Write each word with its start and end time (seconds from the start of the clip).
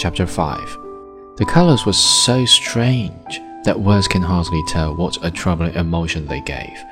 Chapter 0.00 0.26
5 0.26 0.78
The 1.36 1.44
colors 1.44 1.84
were 1.84 1.92
so 1.92 2.46
strange 2.46 3.38
that 3.64 3.78
words 3.78 4.08
can 4.08 4.22
hardly 4.22 4.62
tell 4.66 4.96
what 4.96 5.22
a 5.22 5.30
troubling 5.30 5.74
emotion 5.74 6.24
they 6.24 6.40
gave. 6.40 6.82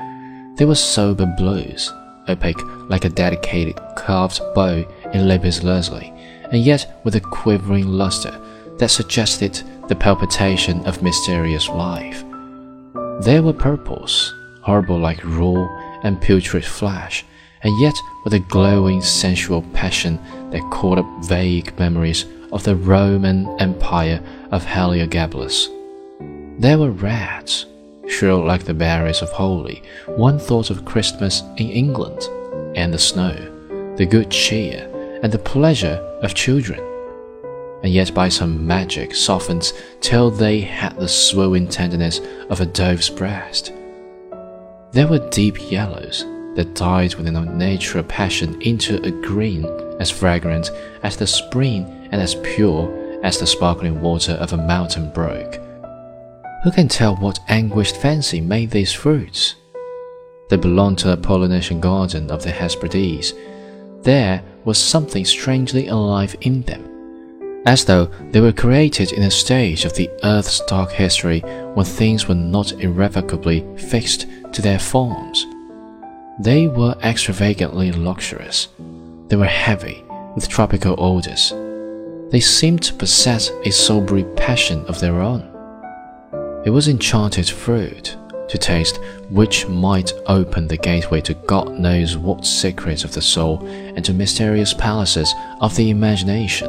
They 0.57 0.67
were 0.67 0.75
sober 0.75 1.25
blues, 1.25 1.91
opaque 2.29 2.61
like 2.91 3.07
a 3.07 3.09
dedicated 3.09 3.81
carved 3.97 4.43
bow 4.55 4.85
in 5.15 5.27
lapis 5.27 5.63
lazuli, 5.63 6.13
and 6.53 6.63
yet 6.63 7.01
with 7.03 7.15
a 7.17 7.21
quivering 7.21 7.89
luster 7.89 8.39
that 8.77 8.91
suggested 8.91 9.63
the 9.89 9.97
palpitation 9.97 10.85
of 10.85 11.03
mysterious 11.03 11.67
life. 11.71 12.23
There 13.23 13.43
were 13.43 13.55
purples, 13.55 14.35
horrible 14.61 14.99
like 14.99 15.25
raw 15.25 15.67
and 16.03 16.21
putrid 16.21 16.67
flesh, 16.67 17.25
and 17.63 17.81
yet 17.81 17.95
with 18.25 18.35
a 18.35 18.39
glowing 18.51 19.01
sensual 19.01 19.63
passion 19.73 20.21
that 20.51 20.71
called 20.71 20.99
up 20.99 21.25
vague 21.25 21.73
memories 21.79 22.27
of 22.53 22.65
the 22.65 22.77
Roman 22.77 23.49
Empire 23.61 24.23
of 24.51 24.65
Heliogabalus. 24.65 25.69
There 26.61 26.79
were 26.79 26.91
reds, 26.91 27.67
shrill 28.09 28.45
like 28.45 28.65
the 28.65 28.75
berries 28.75 29.23
of 29.23 29.31
holly. 29.31 29.83
One 30.07 30.39
thought 30.39 30.71
of 30.71 30.85
Christmas 30.85 31.43
in 31.57 31.71
England, 31.71 32.29
and 32.77 32.93
the 32.93 32.99
snow, 32.99 33.35
the 33.97 34.07
good 34.07 34.31
cheer, 34.31 34.89
and 35.23 35.33
the 35.33 35.39
pleasure 35.39 35.97
of 36.23 36.35
children. 36.35 36.81
And 37.83 37.93
yet 37.93 38.13
by 38.13 38.29
some 38.29 38.67
magic 38.67 39.15
softened 39.15 39.73
till 40.01 40.31
they 40.31 40.61
had 40.61 40.97
the 40.97 41.09
swooning 41.09 41.69
tenderness 41.69 42.21
of 42.51 42.61
a 42.61 42.67
dove's 42.67 43.09
breast. 43.09 43.73
There 44.93 45.07
were 45.07 45.29
deep 45.31 45.71
yellows 45.71 46.25
that 46.57 46.75
died 46.75 47.15
with 47.15 47.29
an 47.29 47.37
unnatural 47.37 48.03
passion 48.05 48.61
into 48.63 49.01
a 49.03 49.11
green 49.11 49.65
as 50.01 50.11
fragrant 50.11 50.71
as 51.05 51.17
the 51.17 51.27
spring 51.27 51.98
and 52.11 52.21
as 52.21 52.35
pure 52.37 53.21
as 53.23 53.39
the 53.39 53.47
sparkling 53.47 54.01
water 54.01 54.33
of 54.33 54.53
a 54.53 54.57
mountain 54.57 55.11
brook. 55.11 55.59
Who 56.65 56.71
can 56.73 56.89
tell 56.89 57.17
what 57.17 57.39
anguished 57.49 57.97
fancy 57.97 58.41
made 58.41 58.71
these 58.71 58.93
fruits? 58.93 59.55
They 60.49 60.57
belonged 60.57 60.99
to 60.99 61.13
a 61.13 61.17
Polynesian 61.17 61.81
garden 61.81 62.31
of 62.31 62.43
the 62.43 62.51
Hesperides. 62.51 63.35
There 64.03 64.43
was 64.65 64.79
something 64.79 65.25
strangely 65.25 65.89
alive 65.89 66.35
in 66.41 66.63
them, 66.63 67.63
as 67.67 67.85
though 67.85 68.07
they 68.31 68.41
were 68.41 68.53
created 68.53 69.13
in 69.13 69.23
a 69.23 69.31
stage 69.31 69.85
of 69.85 69.95
the 69.95 70.11
earth's 70.25 70.61
dark 70.67 70.91
history 70.91 71.41
when 71.75 71.85
things 71.85 72.27
were 72.27 72.35
not 72.35 72.73
irrevocably 72.81 73.65
fixed 73.77 74.27
to 74.53 74.63
their 74.63 74.79
forms. 74.79 75.47
They 76.41 76.67
were 76.67 76.97
extravagantly 77.03 77.93
luxurious. 77.93 78.69
They 79.29 79.37
were 79.37 79.45
heavy 79.45 80.05
with 80.35 80.49
tropical 80.49 80.95
odors. 80.99 81.53
They 82.31 82.41
seemed 82.41 82.83
to 82.83 82.95
possess 82.95 83.51
a 83.65 83.71
sober 83.71 84.23
passion 84.35 84.85
of 84.87 85.01
their 85.01 85.21
own. 85.21 85.43
It 86.67 86.71
was 86.71 86.89
enchanted 86.89 87.49
fruit, 87.49 88.17
to 88.49 88.59
taste 88.59 89.01
which 89.31 89.67
might 89.67 90.13
open 90.27 90.69
the 90.69 90.77
gateway 90.77 91.21
to 91.23 91.35
God 91.35 91.79
knows 91.79 92.17
what 92.17 92.45
secrets 92.45 93.05
of 93.05 93.15
the 93.15 93.23
soul 93.23 93.67
and 93.67 94.05
to 94.05 94.13
mysterious 94.13 94.75
palaces 94.75 95.33
of 95.61 95.75
the 95.77 95.89
imagination. 95.89 96.69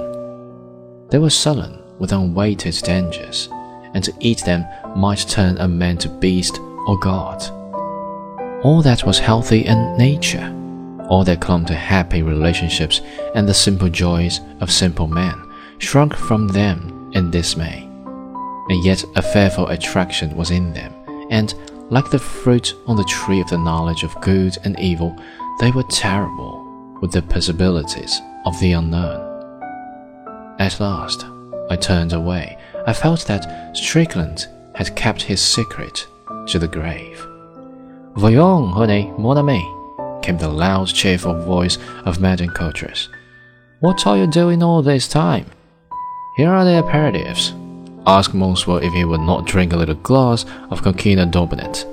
They 1.10 1.18
were 1.18 1.30
sullen 1.30 1.82
with 2.00 2.14
unweighted 2.14 2.76
dangers, 2.84 3.50
and 3.94 4.04
to 4.04 4.14
eat 4.22 4.46
them 4.46 4.66
might 4.96 5.26
turn 5.28 5.58
a 5.58 5.68
man 5.68 5.98
to 6.00 6.10
beast 6.10 6.60
or 6.88 6.98
god. 7.00 7.44
All 8.64 8.82
that 8.84 9.06
was 9.06 9.20
healthy 9.20 9.66
in 9.66 9.98
nature, 9.98 10.56
all 11.10 11.24
that 11.26 11.42
clung 11.42 11.66
to 11.66 11.74
happy 11.74 12.22
relationships 12.22 13.02
and 13.36 13.48
the 13.48 13.54
simple 13.54 13.90
joys 13.90 14.40
of 14.62 14.72
simple 14.72 15.08
men, 15.08 15.49
shrunk 15.80 16.16
from 16.16 16.48
them 16.48 17.12
in 17.14 17.32
dismay. 17.32 17.84
And 18.70 18.86
yet 18.86 19.04
a 19.16 19.22
fearful 19.22 19.68
attraction 19.70 20.36
was 20.38 20.52
in 20.52 20.74
them, 20.74 20.94
and, 21.32 21.54
like 21.90 22.12
the 22.12 22.20
fruit 22.20 22.76
on 22.86 22.96
the 22.96 23.04
tree 23.06 23.42
of 23.42 23.50
the 23.50 23.58
knowledge 23.58 24.04
of 24.04 24.22
good 24.22 24.58
and 24.64 24.80
evil, 24.80 25.16
they 25.60 25.72
were 25.72 25.84
terrible 25.90 26.98
with 27.02 27.12
the 27.12 27.22
possibilities 27.22 28.22
of 28.46 28.60
the 28.60 28.74
unknown. 28.74 29.26
At 30.60 30.80
last, 30.80 31.26
I 31.70 31.76
turned 31.76 32.14
away. 32.14 32.58
I 32.86 32.94
felt 32.94 33.26
that 33.26 33.76
Strickland 33.76 34.48
had 34.76 34.96
kept 34.96 35.22
his 35.22 35.42
secret 35.42 36.06
to 36.48 36.60
the 36.60 36.68
grave. 36.68 37.26
Voyons, 38.16 38.74
honey, 38.74 39.12
mon 39.18 39.38
ami, 39.38 39.62
came 40.22 40.38
the 40.38 40.50
loud, 40.50 40.88
cheerful 40.88 41.40
voice 41.42 41.78
of 42.06 42.20
Madame 42.20 42.50
Coutras. 42.50 43.10
What 43.80 44.06
are 44.06 44.18
you 44.18 44.28
doing 44.28 44.62
all 44.62 44.82
this 44.82 45.08
time? 45.08 45.46
Here 46.40 46.54
are 46.54 46.64
the 46.64 46.82
aperitifs. 46.82 47.52
Ask 48.08 48.34
Monsieur 48.34 48.82
if 48.82 48.94
he 48.94 49.04
would 49.04 49.20
not 49.20 49.46
drink 49.46 49.74
a 49.74 49.76
little 49.76 49.96
glass 49.96 50.46
of 50.70 50.82
quinquina 50.82 51.30
Dubonnet. 51.30 51.84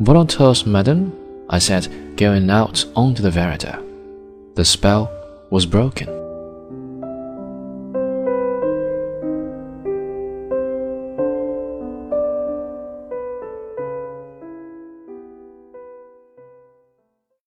Volontaires, 0.00 0.64
madame, 0.64 1.12
I 1.50 1.58
said, 1.58 2.16
going 2.16 2.48
out 2.48 2.86
onto 2.96 3.22
the 3.22 3.30
veranda. 3.30 3.84
The 4.54 4.64
spell 4.64 5.10
was 5.50 5.66
broken. 5.66 6.15